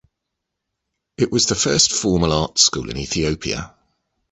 [1.19, 3.75] It was the first formal Art school in Ethiopia.